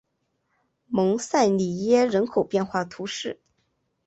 [0.87, 3.39] 蒙塞里耶人口变化图示